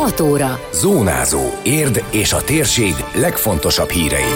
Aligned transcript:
6 0.00 0.20
óra. 0.20 0.58
Zónázó. 0.72 1.40
Érd 1.62 2.04
és 2.10 2.32
a 2.32 2.44
térség 2.44 2.94
legfontosabb 3.14 3.88
hírei. 3.88 4.32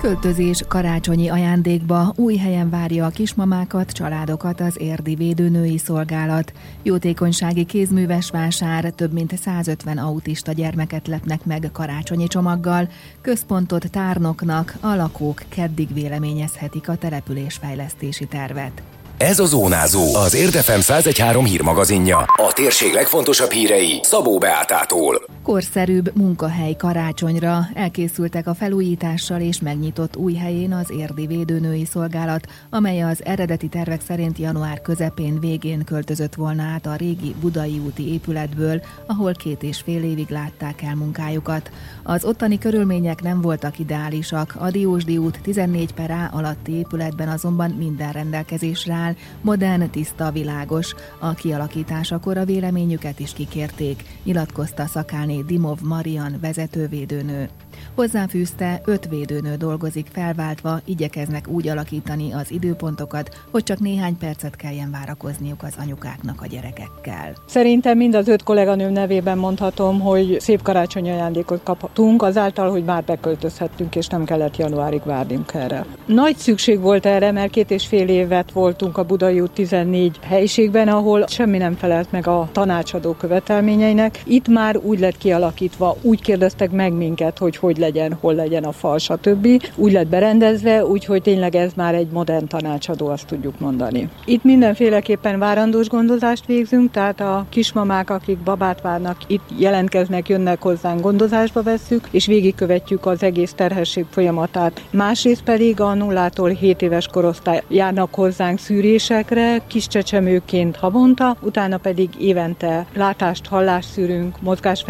Költözés 0.00 0.62
karácsonyi 0.68 1.28
ajándékba 1.28 2.12
új 2.16 2.36
helyen 2.36 2.70
várja 2.70 3.06
a 3.06 3.08
kismamákat, 3.08 3.90
családokat 3.90 4.60
az 4.60 4.76
érdi 4.80 5.14
védőnői 5.14 5.78
szolgálat. 5.78 6.52
Jótékonysági 6.82 7.64
kézműves 7.64 8.30
vásár 8.30 8.90
több 8.90 9.12
mint 9.12 9.38
150 9.38 9.98
autista 9.98 10.52
gyermeket 10.52 11.06
lepnek 11.06 11.44
meg 11.44 11.70
karácsonyi 11.72 12.26
csomaggal. 12.26 12.88
Központot 13.20 13.90
tárnoknak 13.90 14.74
a 14.80 14.94
lakók 14.94 15.42
keddig 15.48 15.94
véleményezhetik 15.94 16.88
a 16.88 16.96
településfejlesztési 16.96 18.26
tervet. 18.26 18.82
Ez 19.18 19.38
a 19.38 19.44
Zónázó, 19.44 20.14
az 20.14 20.34
Érdefem 20.34 20.80
113 20.80 21.44
hírmagazinja. 21.44 22.16
A 22.36 22.52
térség 22.52 22.92
legfontosabb 22.92 23.50
hírei 23.50 24.00
Szabó 24.02 24.38
Beátától. 24.38 25.25
Korszerűbb 25.42 26.16
munkahely 26.16 26.76
karácsonyra 26.76 27.68
elkészültek 27.74 28.46
a 28.46 28.54
felújítással 28.54 29.40
és 29.40 29.60
megnyitott 29.60 30.16
új 30.16 30.34
helyén 30.34 30.72
az 30.72 30.90
Érdi 30.90 31.26
Védőnői 31.26 31.84
Szolgálat, 31.84 32.46
amely 32.70 33.00
az 33.02 33.24
eredeti 33.24 33.68
tervek 33.68 34.00
szerint 34.00 34.38
január 34.38 34.80
közepén 34.80 35.40
végén 35.40 35.84
költözött 35.84 36.34
volna 36.34 36.62
át 36.62 36.86
a 36.86 36.96
régi 36.96 37.34
Budai 37.40 37.78
úti 37.78 38.12
épületből, 38.12 38.82
ahol 39.06 39.32
két 39.32 39.62
és 39.62 39.80
fél 39.80 40.02
évig 40.02 40.28
látták 40.28 40.82
el 40.82 40.94
munkájukat. 40.94 41.70
Az 42.02 42.24
ottani 42.24 42.58
körülmények 42.58 43.22
nem 43.22 43.40
voltak 43.40 43.78
ideálisak, 43.78 44.56
a 44.58 44.70
Diósdi 44.70 45.16
út 45.16 45.40
14 45.42 45.94
per 45.94 46.10
A 46.10 46.28
alatti 46.32 46.72
épületben 46.72 47.28
azonban 47.28 47.70
minden 47.70 48.12
rendelkezésre 48.12 48.94
áll, 48.94 49.14
modern, 49.40 49.90
tiszta, 49.90 50.30
világos. 50.30 50.94
A 51.18 51.34
kialakításakor 51.34 52.36
a 52.36 52.44
véleményüket 52.44 53.20
is 53.20 53.32
kikérték, 53.32 54.04
nyilatkozta 54.24 54.86
Szakálni 55.16 55.44
Dimov 55.46 55.78
Marian 55.82 56.38
vezetővédőnő. 56.40 57.48
Hozzáfűzte, 57.94 58.80
öt 58.84 59.08
védőnő 59.08 59.54
dolgozik 59.54 60.06
felváltva, 60.12 60.80
igyekeznek 60.84 61.48
úgy 61.48 61.68
alakítani 61.68 62.32
az 62.32 62.50
időpontokat, 62.50 63.44
hogy 63.50 63.62
csak 63.62 63.78
néhány 63.78 64.16
percet 64.18 64.56
kelljen 64.56 64.90
várakozniuk 64.90 65.62
az 65.62 65.74
anyukáknak 65.80 66.42
a 66.42 66.46
gyerekekkel. 66.46 67.32
Szerintem 67.46 67.96
mind 67.96 68.14
az 68.14 68.28
öt 68.28 68.42
kolléganőm 68.42 68.92
nevében 68.92 69.38
mondhatom, 69.38 70.00
hogy 70.00 70.36
szép 70.40 70.62
karácsonyi 70.62 71.10
ajándékot 71.10 71.62
kaptunk, 71.62 72.22
azáltal, 72.22 72.70
hogy 72.70 72.84
már 72.84 73.04
beköltözhettünk, 73.04 73.96
és 73.96 74.06
nem 74.06 74.24
kellett 74.24 74.56
januárig 74.56 75.02
várnunk 75.04 75.54
erre. 75.54 75.86
Nagy 76.06 76.36
szükség 76.36 76.80
volt 76.80 77.06
erre, 77.06 77.32
mert 77.32 77.50
két 77.50 77.70
és 77.70 77.86
fél 77.86 78.08
évet 78.08 78.52
voltunk 78.52 78.98
a 78.98 79.04
Budai 79.04 79.40
út 79.40 79.50
14 79.50 80.18
helyiségben, 80.22 80.88
ahol 80.88 81.26
semmi 81.26 81.58
nem 81.58 81.74
felelt 81.74 82.12
meg 82.12 82.26
a 82.26 82.48
tanácsadó 82.52 83.12
követelményeinek. 83.12 84.22
Itt 84.24 84.48
már 84.48 84.76
úgy 84.76 84.98
lett 85.06 85.18
kialakítva, 85.18 85.96
úgy 86.02 86.20
kérdeztek 86.20 86.70
meg 86.70 86.92
minket, 86.92 87.38
hogy 87.38 87.56
hogy 87.56 87.78
legyen, 87.78 88.16
hol 88.20 88.34
legyen 88.34 88.64
a 88.64 88.72
fal, 88.72 88.98
stb. 88.98 89.48
Úgy 89.76 89.92
lett 89.92 90.06
berendezve, 90.06 90.84
úgyhogy 90.84 91.22
tényleg 91.22 91.54
ez 91.54 91.72
már 91.76 91.94
egy 91.94 92.08
modern 92.12 92.46
tanácsadó, 92.46 93.06
azt 93.06 93.26
tudjuk 93.26 93.58
mondani. 93.58 94.08
Itt 94.24 94.44
mindenféleképpen 94.44 95.38
várandós 95.38 95.88
gondozást 95.88 96.46
végzünk, 96.46 96.90
tehát 96.90 97.20
a 97.20 97.46
kismamák, 97.48 98.10
akik 98.10 98.38
babát 98.38 98.80
várnak, 98.80 99.16
itt 99.26 99.42
jelentkeznek, 99.58 100.28
jönnek 100.28 100.62
hozzánk, 100.62 101.00
gondozásba 101.00 101.62
vesszük, 101.62 102.08
és 102.10 102.26
végigkövetjük 102.26 103.06
az 103.06 103.22
egész 103.22 103.52
terhesség 103.52 104.04
folyamatát. 104.10 104.82
Másrészt 104.90 105.42
pedig 105.42 105.80
a 105.80 105.94
nullától 105.94 106.48
7 106.48 106.82
éves 106.82 107.06
korosztály 107.06 107.62
járnak 107.68 108.14
hozzánk 108.14 108.58
szűrésekre, 108.58 109.62
kis 109.66 109.86
csecsemőként 109.86 110.76
havonta, 110.76 111.36
utána 111.40 111.76
pedig 111.76 112.08
évente 112.18 112.86
látást, 112.94 113.46
hallást 113.46 113.88
szűrünk, 113.88 114.40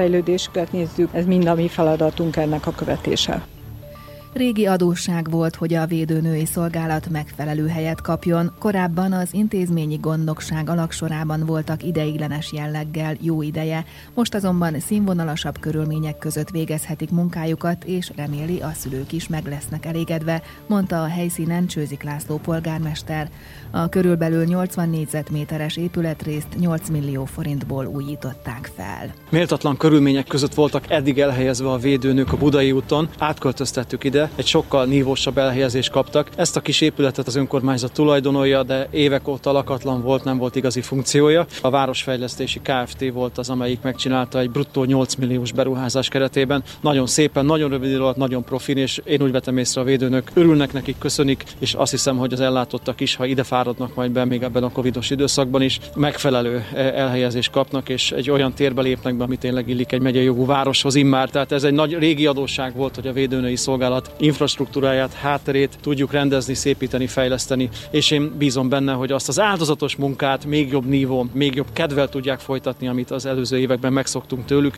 mozgásfejlődésüket 0.07 0.73
nézzük, 0.73 1.09
ez 1.13 1.27
mind 1.27 1.47
a 1.47 1.55
mi 1.55 1.69
feladatunk 1.69 2.37
ennek 2.37 2.67
a 2.67 2.71
követése. 2.71 3.47
Régi 4.37 4.67
adósság 4.67 5.31
volt, 5.31 5.55
hogy 5.55 5.75
a 5.75 5.87
védőnői 5.87 6.45
szolgálat 6.45 7.09
megfelelő 7.09 7.69
helyet 7.69 8.01
kapjon. 8.01 8.53
Korábban 8.59 9.13
az 9.13 9.35
intézményi 9.35 9.97
gondnokság 9.97 10.69
alaksorában 10.69 11.47
voltak 11.47 11.83
ideiglenes 11.83 12.53
jelleggel 12.53 13.17
jó 13.21 13.43
ideje, 13.43 13.85
most 14.15 14.35
azonban 14.35 14.81
színvonalasabb 14.81 15.59
körülmények 15.61 16.19
között 16.19 16.51
végezhetik 16.51 17.11
munkájukat, 17.11 17.85
és 17.85 18.13
reméli 18.17 18.61
a 18.61 18.71
szülők 18.75 19.13
is 19.13 19.29
meg 19.29 19.47
lesznek 19.47 19.87
elégedve, 19.87 20.43
mondta 20.67 21.03
a 21.03 21.07
helyszínen 21.07 21.67
Csőzik 21.67 22.03
László 22.03 22.37
polgármester. 22.37 23.31
A 23.71 23.89
körülbelül 23.89 24.45
80 24.45 24.89
négyzetméteres 24.89 25.77
épületrészt 25.77 26.59
8 26.59 26.89
millió 26.89 27.25
forintból 27.25 27.87
újították 27.87 28.71
fel. 28.77 29.15
Méltatlan 29.31 29.77
körülmények 29.77 30.27
között 30.27 30.55
voltak 30.55 30.91
eddig 30.91 31.19
elhelyezve 31.19 31.71
a 31.71 31.79
védőnők 31.79 32.33
a 32.33 32.37
Budai 32.37 32.73
úton, 32.73 33.09
átköltöztettük 33.19 34.05
ide, 34.05 34.26
egy 34.35 34.47
sokkal 34.47 34.85
nívósabb 34.85 35.39
elhelyezést 35.39 35.91
kaptak. 35.91 36.31
Ezt 36.37 36.57
a 36.57 36.61
kis 36.61 36.81
épületet 36.81 37.27
az 37.27 37.37
önkormányzat 37.37 37.93
tulajdonolja, 37.93 38.63
de 38.63 38.89
évek 38.91 39.29
óta 39.29 39.53
lakatlan 39.53 40.03
volt, 40.03 40.25
nem 40.25 40.39
volt 40.39 40.57
igazi 40.57 40.81
funkciója. 40.81 41.47
A 41.61 41.71
Városfejlesztési 41.71 42.61
Kft. 42.63 43.13
volt 43.13 43.39
az, 43.39 43.51
amelyik 43.51 43.81
megcsinálta 43.83 44.39
egy 44.39 44.51
bruttó 44.51 44.85
8 44.85 45.15
milliós 45.15 45.53
beruházás 45.53 46.09
keretében. 46.09 46.63
Nagyon 46.81 47.07
szépen, 47.07 47.45
nagyon 47.45 47.71
rövid 47.71 47.91
idő 47.91 48.01
alatt, 48.01 48.17
nagyon 48.17 48.45
profin, 48.45 48.77
és 48.77 49.01
én 49.05 49.23
úgy 49.23 49.31
vetem 49.33 49.59
észre 49.59 49.81
a 49.81 49.85
védőnök, 49.85 50.31
örülnek 50.35 50.73
nekik, 50.73 50.99
köszönik, 50.99 51.45
és 51.59 51.75
azt 51.75 51.91
hiszem, 51.91 52.17
hogy 52.17 52.33
az 52.33 52.41
ellátottak 52.41 53.01
is, 53.01 53.15
ha 53.15 53.27
ide 53.27 53.43
fáradnak 53.43 53.95
majd 53.95 54.11
be, 54.11 54.25
még 54.25 54.43
ebben 54.43 54.63
a 54.63 54.71
covidos 54.71 55.11
időszakban 55.11 55.63
is, 55.63 55.81
megfelelő 55.95 56.65
elhelyezést 56.75 57.51
kapnak, 57.51 57.89
és 57.89 58.11
egy 58.13 58.31
olyan 58.31 58.53
térbe 58.53 58.83
lépnek 58.83 59.15
be, 59.17 59.25
ami 59.25 59.37
tényleg 59.37 59.69
illik 59.69 59.93
egy 59.93 60.01
megyei 60.01 60.25
jogú 60.25 60.47
városhoz 60.47 60.95
immár. 60.95 61.31
Tehát 61.31 61.53
ez 61.53 61.65
egy 61.65 61.73
nagy 61.73 61.99
régi 61.99 62.27
adósság 62.27 62.75
volt, 62.77 62.95
hogy 62.95 63.07
a 63.07 63.13
védőnői 63.13 63.57
szolgálat 63.57 64.11
infrastruktúráját, 64.19 65.13
hátterét 65.13 65.79
tudjuk 65.81 66.13
rendezni, 66.13 66.55
szépíteni, 66.55 67.07
fejleszteni, 67.07 67.69
és 67.91 68.11
én 68.11 68.33
bízom 68.39 68.69
benne, 68.69 68.93
hogy 68.93 69.13
azt 69.13 69.29
az 69.29 69.41
áldozatos 69.41 69.97
munkát 69.97 70.45
még 70.45 70.71
jobb 70.71 70.87
nívón, 70.87 71.31
még 71.33 71.55
jobb 71.55 71.73
kedvel 71.73 72.09
tudják 72.09 72.39
folytatni, 72.39 72.89
amit 72.89 73.11
az 73.11 73.27
előző 73.27 73.59
években 73.59 73.93
megszoktunk 73.93 74.45
tőlük. 74.45 74.75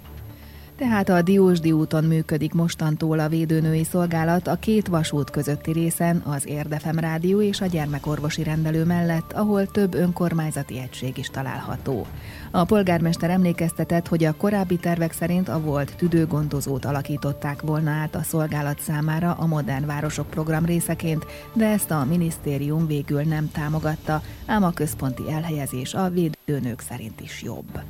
Tehát 0.78 1.09
a 1.09 1.22
Diósdi 1.22 1.72
úton 1.72 2.05
működik 2.05 2.53
mostantól 2.53 3.19
a 3.19 3.28
védőnői 3.28 3.84
szolgálat 3.84 4.47
a 4.47 4.56
két 4.56 4.87
vasút 4.87 5.31
közötti 5.31 5.72
részen, 5.72 6.22
az 6.27 6.47
Érdefem 6.47 6.99
Rádió 6.99 7.41
és 7.41 7.61
a 7.61 7.66
gyermekorvosi 7.66 8.43
rendelő 8.43 8.84
mellett, 8.84 9.33
ahol 9.33 9.67
több 9.67 9.94
önkormányzati 9.94 10.78
egység 10.78 11.19
is 11.19 11.31
található. 11.31 12.06
A 12.50 12.65
polgármester 12.65 13.31
emlékeztetett, 13.31 14.09
hogy 14.09 14.25
a 14.25 14.37
korábbi 14.37 14.77
tervek 14.77 15.12
szerint 15.12 15.49
a 15.49 15.61
volt 15.61 15.97
tüdőgondozót 15.97 16.84
alakították 16.84 17.62
volna 17.62 17.91
át 17.91 18.15
a 18.15 18.22
szolgálat 18.22 18.81
számára 18.81 19.33
a 19.33 19.47
Modern 19.47 19.87
Városok 19.87 20.31
program 20.31 20.65
részeként, 20.65 21.27
de 21.53 21.67
ezt 21.67 21.91
a 21.91 22.05
minisztérium 22.05 22.87
végül 22.87 23.22
nem 23.22 23.50
támogatta, 23.50 24.22
ám 24.47 24.62
a 24.62 24.71
központi 24.71 25.22
elhelyezés 25.31 25.94
a 25.94 26.11
védőnők 26.11 26.81
szerint 26.81 27.21
is 27.21 27.43
jobb. 27.43 27.81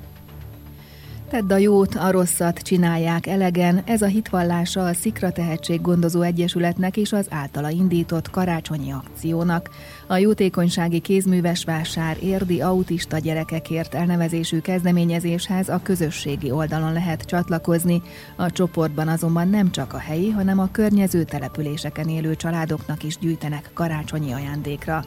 Tedd 1.31 1.53
a 1.53 1.57
jót, 1.57 1.95
a 1.95 2.11
rosszat 2.11 2.59
csinálják 2.59 3.27
elegen, 3.27 3.83
ez 3.87 4.03
a 4.03 4.07
hitvallása 4.07 4.85
a 4.85 4.93
Szikra 4.93 5.31
Tehetség 5.33 5.81
Gondozó 5.81 6.23
Egyesületnek 6.23 6.97
és 6.97 7.13
az 7.13 7.27
általa 7.31 7.71
indított 7.71 8.31
karácsonyi 8.31 8.93
akciónak. 8.93 9.71
A 10.07 10.17
jótékonysági 10.17 10.99
kézműves 10.99 11.65
vásár 11.65 12.17
érdi 12.23 12.61
autista 12.61 13.19
gyerekekért 13.19 13.95
elnevezésű 13.95 14.61
kezdeményezéshez 14.61 15.69
a 15.69 15.81
közösségi 15.83 16.51
oldalon 16.51 16.93
lehet 16.93 17.23
csatlakozni. 17.23 18.03
A 18.37 18.51
csoportban 18.51 19.09
azonban 19.09 19.49
nem 19.49 19.71
csak 19.71 19.93
a 19.93 19.99
helyi, 19.99 20.31
hanem 20.31 20.59
a 20.59 20.69
környező 20.73 21.25
településeken 21.25 22.09
élő 22.09 22.37
családoknak 22.37 23.03
is 23.03 23.19
gyűjtenek 23.19 23.71
karácsonyi 23.75 24.33
ajándékra. 24.33 25.05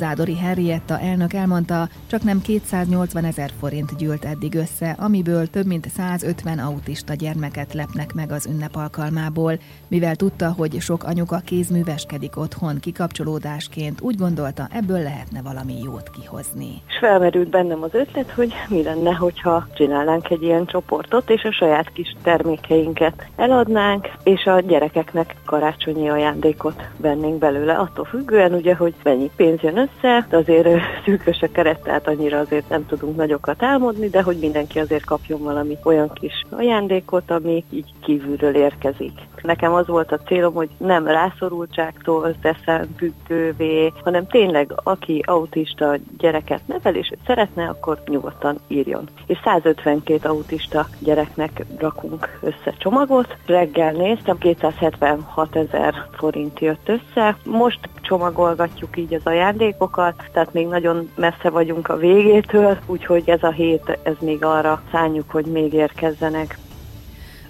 Zádori 0.00 0.36
Henrietta 0.36 0.98
elnök 0.98 1.32
elmondta, 1.32 1.88
csak 2.06 2.22
nem 2.22 2.40
280 2.40 3.24
ezer 3.24 3.50
forint 3.58 3.96
gyűlt 3.96 4.24
eddig 4.24 4.54
össze, 4.54 4.96
amiből 4.98 5.46
több 5.46 5.66
mint 5.66 5.88
150 5.88 6.58
autista 6.58 7.14
gyermeket 7.14 7.74
lepnek 7.74 8.12
meg 8.14 8.32
az 8.32 8.46
ünnep 8.46 8.76
alkalmából. 8.76 9.58
Mivel 9.88 10.16
tudta, 10.16 10.52
hogy 10.56 10.80
sok 10.80 11.04
anyuka 11.04 11.38
kézműveskedik 11.44 12.36
otthon 12.36 12.78
kikapcsolódásként, 12.80 14.00
úgy 14.00 14.16
gondolta, 14.16 14.68
ebből 14.72 15.02
lehetne 15.02 15.42
valami 15.42 15.74
jót 15.82 16.10
kihozni. 16.10 16.82
És 16.88 16.98
felmerült 17.00 17.48
bennem 17.48 17.82
az 17.82 17.94
ötlet, 17.94 18.30
hogy 18.30 18.52
mi 18.68 18.82
lenne, 18.82 19.12
hogyha 19.12 19.66
csinálnánk 19.74 20.30
egy 20.30 20.42
ilyen 20.42 20.66
csoportot, 20.66 21.30
és 21.30 21.42
a 21.42 21.52
saját 21.52 21.92
kis 21.92 22.16
termékeinket 22.22 23.26
eladnánk, 23.36 24.08
és 24.22 24.44
a 24.44 24.60
gyerekeknek 24.60 25.34
karácsonyi 25.44 26.08
ajándékot 26.08 26.82
vennénk 26.96 27.38
belőle, 27.38 27.74
attól 27.74 28.04
függően 28.04 28.52
ugye, 28.52 28.74
hogy 28.74 28.94
mennyi 29.02 29.30
pénz 29.36 29.60
jön 29.62 29.76
össze, 29.76 29.88
de 30.00 30.36
azért 30.36 30.68
szűkös 31.04 31.40
a 31.40 31.50
keret, 31.52 31.82
tehát 31.82 32.06
annyira 32.08 32.38
azért 32.38 32.68
nem 32.68 32.86
tudunk 32.86 33.16
nagyokat 33.16 33.62
álmodni, 33.62 34.08
de 34.08 34.22
hogy 34.22 34.36
mindenki 34.36 34.78
azért 34.78 35.04
kapjon 35.04 35.42
valami 35.42 35.78
olyan 35.84 36.10
kis 36.12 36.44
ajándékot, 36.50 37.30
ami 37.30 37.64
így 37.70 37.92
kívülről 38.02 38.54
érkezik. 38.54 39.12
Nekem 39.42 39.72
az 39.72 39.86
volt 39.86 40.12
a 40.12 40.18
célom, 40.18 40.54
hogy 40.54 40.68
nem 40.76 41.06
rászorultságtól 41.06 42.34
teszem 42.40 42.86
függővé, 42.96 43.92
hanem 44.04 44.26
tényleg 44.26 44.72
aki 44.82 45.22
autista 45.26 45.96
gyereket 46.18 46.60
nevel, 46.66 46.94
és 46.94 47.12
szeretne, 47.26 47.68
akkor 47.68 48.02
nyugodtan 48.06 48.58
írjon. 48.68 49.08
És 49.26 49.38
152 49.44 50.28
autista 50.28 50.86
gyereknek 50.98 51.64
rakunk 51.78 52.38
össze 52.40 52.74
csomagot. 52.78 53.36
Reggel 53.46 53.92
néztem, 53.92 54.38
276 54.38 55.56
ezer 55.56 55.94
forint 56.12 56.60
jött 56.60 56.88
össze. 56.88 57.36
Most 57.44 57.88
csomagolgatjuk 58.00 58.96
így 58.96 59.14
az 59.14 59.24
ajándékokat, 59.24 60.14
tehát 60.32 60.52
még 60.52 60.66
nagyon 60.66 61.10
messze 61.16 61.50
vagyunk 61.50 61.88
a 61.88 61.96
végétől, 61.96 62.78
úgyhogy 62.86 63.30
ez 63.30 63.42
a 63.42 63.50
hét, 63.50 63.98
ez 64.02 64.14
még 64.20 64.44
arra 64.44 64.82
szálljuk, 64.92 65.30
hogy 65.30 65.44
még 65.44 65.72
érkezzenek. 65.72 66.58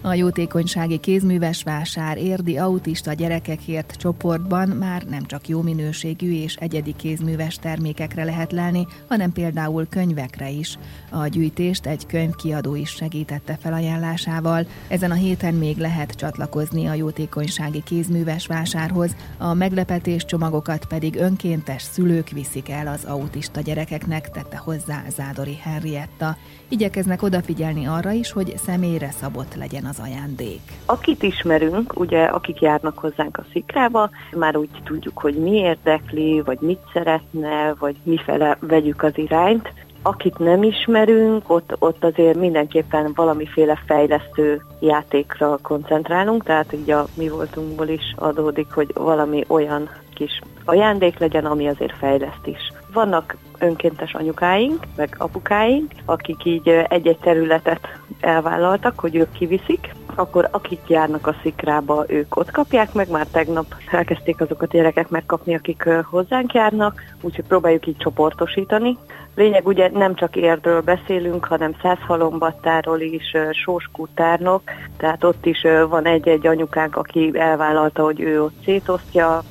A 0.02 0.14
jótékonysági 0.14 0.98
kézműves 0.98 1.62
vásár 1.62 2.18
érdi 2.18 2.58
autista 2.58 3.12
gyerekekért 3.12 3.92
csoportban 3.92 4.68
már 4.68 5.02
nem 5.02 5.26
csak 5.26 5.48
jó 5.48 5.62
minőségű 5.62 6.32
és 6.32 6.54
egyedi 6.54 6.94
kézműves 6.96 7.56
termékekre 7.56 8.24
lehet 8.24 8.52
lelni, 8.52 8.86
hanem 9.08 9.32
például 9.32 9.86
könyvekre 9.88 10.50
is. 10.50 10.78
A 11.10 11.26
gyűjtést 11.26 11.86
egy 11.86 12.06
könyvkiadó 12.06 12.74
is 12.74 12.90
segítette 12.90 13.58
felajánlásával. 13.60 14.66
Ezen 14.88 15.10
a 15.10 15.14
héten 15.14 15.54
még 15.54 15.76
lehet 15.76 16.12
csatlakozni 16.12 16.86
a 16.86 16.94
jótékonysági 16.94 17.82
kézműves 17.82 18.46
vásárhoz, 18.46 19.16
a 19.38 19.54
meglepetés 19.54 20.24
csomagokat 20.24 20.84
pedig 20.84 21.16
önkéntes 21.16 21.82
szülők 21.82 22.28
viszik 22.28 22.68
el 22.68 22.86
az 22.86 23.04
autista 23.04 23.60
gyerekeknek, 23.60 24.30
tette 24.30 24.56
hozzá 24.56 25.02
Zádori 25.16 25.58
Henrietta. 25.62 26.36
Igyekeznek 26.68 27.22
odafigyelni 27.22 27.86
arra 27.86 28.10
is, 28.10 28.32
hogy 28.32 28.54
személyre 28.64 29.10
szabott 29.20 29.54
legyen 29.54 29.88
az 29.90 29.98
ajándék? 30.02 30.60
Akit 30.86 31.22
ismerünk, 31.22 32.00
ugye 32.00 32.24
akik 32.24 32.60
járnak 32.60 32.98
hozzánk 32.98 33.38
a 33.38 33.44
szikrába, 33.52 34.10
már 34.36 34.56
úgy 34.56 34.68
tudjuk, 34.84 35.18
hogy 35.18 35.34
mi 35.34 35.56
érdekli, 35.56 36.40
vagy 36.40 36.58
mit 36.60 36.80
szeretne, 36.92 37.74
vagy 37.78 37.96
mifele 38.02 38.56
vegyük 38.60 39.02
az 39.02 39.18
irányt. 39.18 39.72
Akit 40.02 40.38
nem 40.38 40.62
ismerünk, 40.62 41.50
ott, 41.50 41.76
ott 41.78 42.04
azért 42.04 42.38
mindenképpen 42.38 43.12
valamiféle 43.14 43.82
fejlesztő 43.86 44.62
játékra 44.80 45.58
koncentrálunk, 45.62 46.44
tehát 46.44 46.72
így 46.72 46.90
a 46.90 47.06
mi 47.14 47.28
voltunkból 47.28 47.88
is 47.88 48.14
adódik, 48.16 48.72
hogy 48.72 48.90
valami 48.94 49.44
olyan 49.48 49.88
kis 50.14 50.40
ajándék 50.64 51.18
legyen, 51.18 51.44
ami 51.44 51.68
azért 51.68 51.96
fejleszt 51.96 52.46
is. 52.46 52.79
Vannak 52.92 53.36
önkéntes 53.58 54.14
anyukáink, 54.14 54.84
meg 54.96 55.14
apukáink, 55.18 55.92
akik 56.04 56.44
így 56.44 56.68
egy-egy 56.68 57.18
területet 57.18 57.80
elvállaltak, 58.20 59.00
hogy 59.00 59.16
ők 59.16 59.32
kiviszik, 59.32 59.94
akkor 60.14 60.48
akik 60.50 60.80
járnak 60.86 61.26
a 61.26 61.34
szikrába, 61.42 62.04
ők 62.08 62.36
ott 62.36 62.50
kapják 62.50 62.92
meg, 62.92 63.10
már 63.10 63.26
tegnap 63.26 63.74
elkezdték 63.90 64.40
azokat 64.40 64.72
a 64.72 64.76
gyerekek 64.76 65.08
megkapni, 65.08 65.54
akik 65.54 65.88
hozzánk 66.10 66.52
járnak, 66.52 67.02
úgyhogy 67.20 67.44
próbáljuk 67.44 67.86
így 67.86 67.96
csoportosítani. 67.96 68.98
Lényeg 69.34 69.66
ugye 69.66 69.90
nem 69.90 70.14
csak 70.14 70.36
érdről 70.36 70.80
beszélünk, 70.80 71.44
hanem 71.44 71.76
százhalombattáról 71.82 73.00
is, 73.00 73.36
sóskútárnok, 73.52 74.62
tehát 74.96 75.24
ott 75.24 75.46
is 75.46 75.66
van 75.88 76.06
egy-egy 76.06 76.46
anyukánk, 76.46 76.96
aki 76.96 77.30
elvállalta, 77.34 78.02
hogy 78.02 78.20
ő 78.20 78.42
ott 78.42 78.62
szétosztja, 78.64 79.42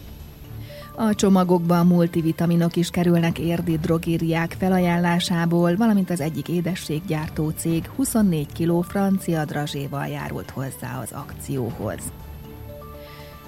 a 1.01 1.15
csomagokban 1.15 1.87
multivitaminok 1.87 2.75
is 2.75 2.89
kerülnek 2.89 3.39
érdi 3.39 3.77
drogériák 3.77 4.55
felajánlásából, 4.59 5.75
valamint 5.75 6.09
az 6.09 6.21
egyik 6.21 6.47
édességgyártó 6.47 7.49
cég 7.49 7.89
24 7.95 8.47
kg 8.57 8.83
francia 8.83 9.45
drazséval 9.45 10.07
járult 10.07 10.49
hozzá 10.49 10.99
az 11.01 11.11
akcióhoz. 11.11 12.11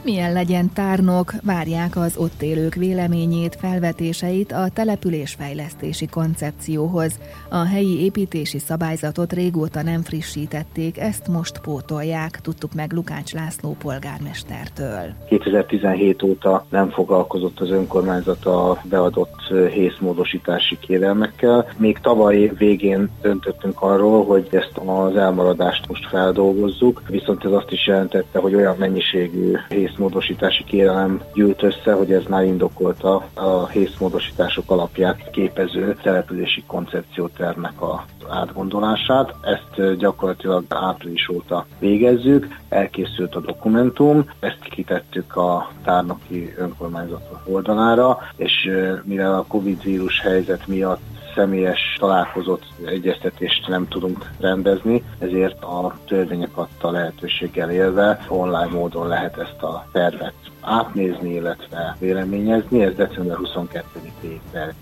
Milyen 0.04 0.34
legyen 0.34 0.74
tárnok, 0.74 1.34
várják 1.44 1.96
az 1.96 2.18
ott 2.18 2.42
élők 2.42 2.76
véleményét, 2.76 3.56
felvetéseit 3.56 4.52
a 4.52 4.70
településfejlesztési 4.74 6.08
koncepcióhoz. 6.08 7.20
A 7.50 7.66
helyi 7.66 8.04
építési 8.04 8.60
szabályzatot 8.60 9.34
régóta 9.34 9.82
nem 9.82 10.02
frissítették, 10.02 10.98
ezt 11.00 11.28
most 11.28 11.60
pótolják, 11.60 12.40
tudtuk 12.42 12.74
meg 12.74 12.92
Lukács 12.92 13.34
László 13.34 13.76
polgármestertől. 13.80 15.14
2017 15.28 16.24
óta 16.24 16.66
nem 16.70 16.90
foglalkozott 16.90 17.60
az 17.60 17.70
önkormányzat 17.70 18.46
a 18.46 18.82
beadott 18.84 19.54
hészmódosítási 19.72 20.78
kérelmekkel. 20.80 21.68
Még 21.78 22.00
tavaly 22.00 22.52
végén 22.58 23.10
döntöttünk 23.22 23.82
arról, 23.82 24.26
hogy 24.26 24.48
ezt 24.52 24.78
az 24.86 25.16
elmaradást 25.16 25.88
most 25.88 26.08
feldolgozzuk, 26.08 27.02
viszont 27.08 27.46
ez 27.46 27.52
azt 27.52 27.72
is 27.72 27.88
jelentette, 27.88 28.40
hogy 28.40 28.56
olyan 28.56 28.76
mennyiségű 28.80 29.54
hész 29.70 29.90
hészmódosítási 29.92 30.64
kérelem 30.64 31.22
gyűlt 31.34 31.64
össze, 31.64 31.94
hogy 31.94 32.12
ez 32.12 32.24
már 32.30 32.44
indokolta 32.44 33.26
a 33.34 33.68
hészmódosítások 33.68 34.72
alapját 34.72 35.30
képező 35.32 35.98
települési 36.02 36.64
koncepciótervnek 36.68 37.82
a 37.82 38.06
átgondolását. 38.30 39.34
Ezt 39.42 39.98
gyakorlatilag 39.98 40.66
április 40.70 41.30
óta 41.30 41.66
végezzük, 41.80 42.48
elkészült 42.70 43.36
a 43.36 43.40
dokumentum, 43.40 44.30
ezt 44.40 44.64
kitettük 44.70 45.36
a 45.36 45.72
tárnoki 45.84 46.54
önkormányzat 46.58 47.30
oldalára, 47.46 48.18
és 48.36 48.70
mivel 49.04 49.34
a 49.34 49.46
Covid 49.48 49.84
vírus 49.84 50.22
helyzet 50.22 50.68
miatt 50.68 51.02
személyes 51.36 51.98
találkozott 52.00 52.66
egyeztetést 52.86 53.68
nem 53.68 53.88
tudunk 53.88 54.30
rendezni, 54.40 55.04
ezért 55.20 55.64
a 55.64 55.96
törvények 56.08 56.58
adta 56.58 56.92
lehetőséggel 56.92 57.72
élve 57.72 58.26
online 58.28 58.70
módon 58.72 59.08
lehet 59.08 59.38
ezt 59.38 59.62
a 59.62 59.86
tervet 59.92 60.34
átnézni, 60.62 61.34
illetve 61.34 61.96
véleményezni. 62.00 62.84
Ez 62.84 62.96
december 62.96 63.38
22-ig 63.42 64.40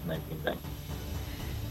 meg 0.07 0.19
mindenki. 0.29 0.68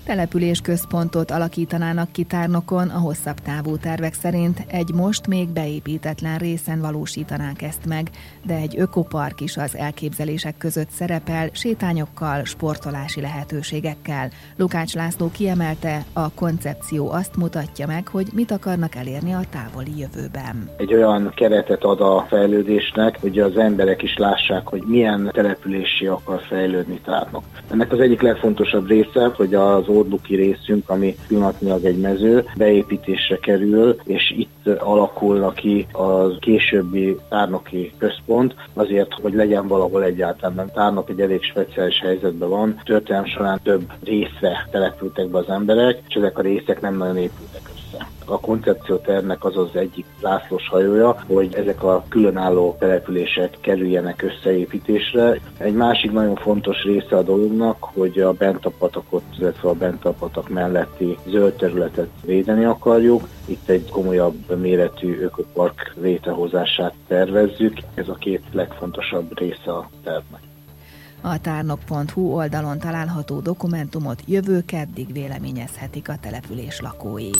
Településközpontot 0.08 1.30
alakítanának 1.30 2.12
ki 2.12 2.24
tárnokon 2.24 2.88
a 2.88 2.98
hosszabb 2.98 3.38
távú 3.38 3.76
tervek 3.76 4.14
szerint 4.14 4.64
egy 4.66 4.90
most 4.94 5.26
még 5.26 5.48
beépítetlen 5.48 6.38
részen 6.38 6.80
valósítanák 6.80 7.62
ezt 7.62 7.86
meg, 7.86 8.10
de 8.46 8.54
egy 8.54 8.74
ökopark 8.78 9.40
is 9.40 9.56
az 9.56 9.76
elképzelések 9.76 10.58
között 10.58 10.90
szerepel, 10.90 11.48
sétányokkal, 11.52 12.44
sportolási 12.44 13.20
lehetőségekkel. 13.20 14.30
Lukács 14.56 14.94
László 14.94 15.30
kiemelte, 15.30 16.04
a 16.12 16.30
koncepció 16.30 17.10
azt 17.10 17.36
mutatja 17.36 17.86
meg, 17.86 18.08
hogy 18.08 18.26
mit 18.34 18.50
akarnak 18.50 18.94
elérni 18.94 19.32
a 19.32 19.40
távoli 19.50 19.98
jövőben. 19.98 20.70
Egy 20.76 20.94
olyan 20.94 21.32
keretet 21.34 21.84
ad 21.84 22.00
a 22.00 22.26
fejlődésnek, 22.28 23.20
hogy 23.20 23.38
az 23.38 23.56
emberek 23.56 24.02
is 24.02 24.16
lássák, 24.16 24.66
hogy 24.68 24.82
milyen 24.86 25.30
települési 25.32 26.06
akar 26.06 26.40
fejlődni 26.48 27.00
tárnok. 27.04 27.44
Ennek 27.70 27.92
az 27.92 28.00
egyik 28.00 28.20
legfontosabb 28.20 28.86
része, 28.86 29.30
hogy 29.36 29.54
az 29.54 29.88
Orduki 29.98 30.34
részünk, 30.34 30.88
ami 30.88 31.16
pillanatnyilag 31.28 31.84
egy 31.84 31.98
mező, 31.98 32.44
beépítésre 32.56 33.38
kerül, 33.38 33.96
és 34.04 34.34
itt 34.36 34.66
alakulna 34.66 35.52
ki 35.52 35.86
a 35.92 36.38
későbbi 36.38 37.16
tárnoki 37.28 37.92
központ, 37.98 38.54
azért, 38.74 39.12
hogy 39.22 39.34
legyen 39.34 39.66
valahol 39.66 40.04
egyáltalán. 40.04 40.70
Tárnok 40.74 41.10
egy 41.10 41.20
elég 41.20 41.42
speciális 41.42 42.00
helyzetben 42.00 42.48
van, 42.48 42.80
történelem 42.84 43.26
során 43.26 43.60
több 43.62 43.92
részre 44.04 44.68
települtek 44.70 45.28
be 45.28 45.38
az 45.38 45.48
emberek, 45.48 46.02
és 46.08 46.14
ezek 46.14 46.38
a 46.38 46.42
részek 46.42 46.80
nem 46.80 46.96
nagyon 46.96 47.16
épültek 47.16 47.68
a 48.28 48.40
koncepciótervnek 48.40 49.44
az 49.44 49.56
az 49.56 49.76
egyik 49.76 50.04
zászlós 50.20 50.68
hajója, 50.68 51.24
hogy 51.26 51.54
ezek 51.54 51.82
a 51.82 52.04
különálló 52.08 52.76
települések 52.78 53.56
kerüljenek 53.60 54.22
összeépítésre. 54.22 55.40
Egy 55.58 55.74
másik 55.74 56.12
nagyon 56.12 56.36
fontos 56.36 56.82
része 56.82 57.16
a 57.16 57.22
dolognak, 57.22 57.76
hogy 57.80 58.18
a 58.20 58.32
bentapatakot, 58.32 59.22
illetve 59.38 59.68
a 59.68 59.74
bentapatak 59.74 60.48
melletti 60.48 61.18
zöld 61.26 61.52
területet 61.52 62.08
védeni 62.24 62.64
akarjuk. 62.64 63.28
Itt 63.44 63.68
egy 63.68 63.90
komolyabb 63.90 64.60
méretű 64.60 65.20
ökopark 65.20 65.94
létrehozását 66.00 66.94
tervezzük. 67.06 67.76
Ez 67.94 68.08
a 68.08 68.14
két 68.14 68.42
legfontosabb 68.52 69.38
része 69.38 69.72
a 69.72 69.90
tervnek. 70.04 70.40
A 71.20 71.40
tárnok.hu 71.40 72.32
oldalon 72.32 72.78
található 72.78 73.40
dokumentumot 73.40 74.22
jövő 74.26 74.62
keddig 74.66 75.12
véleményezhetik 75.12 76.08
a 76.08 76.18
település 76.20 76.80
lakói. 76.80 77.30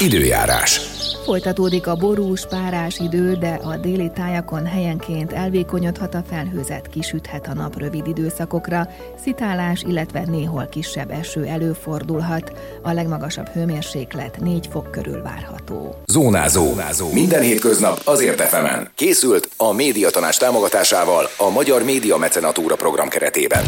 Időjárás. 0.00 0.80
Folytatódik 1.24 1.86
a 1.86 1.94
borús, 1.94 2.46
párás 2.46 2.98
idő, 2.98 3.34
de 3.34 3.58
a 3.64 3.76
déli 3.76 4.10
tájakon 4.14 4.66
helyenként 4.66 5.32
elvékonyodhat 5.32 6.14
a 6.14 6.22
felhőzet, 6.28 6.86
kisüthet 6.86 7.46
a 7.46 7.54
nap 7.54 7.78
rövid 7.78 8.06
időszakokra, 8.06 8.88
szitálás, 9.22 9.82
illetve 9.82 10.24
néhol 10.26 10.66
kisebb 10.70 11.10
eső 11.10 11.44
előfordulhat. 11.44 12.52
A 12.82 12.92
legmagasabb 12.92 13.48
hőmérséklet 13.48 14.40
4 14.40 14.68
fok 14.70 14.90
körül 14.90 15.22
várható. 15.22 15.94
Zónázó. 16.06 16.64
Zónázó. 16.64 17.12
Minden 17.12 17.42
hétköznap 17.42 18.00
azért 18.04 18.40
efemen. 18.40 18.90
Készült 18.94 19.48
a 19.56 19.72
médiatanás 19.72 20.36
támogatásával 20.36 21.28
a 21.36 21.50
Magyar 21.50 21.82
Média 21.82 22.16
Mecenatúra 22.16 22.76
program 22.76 23.08
keretében. 23.08 23.64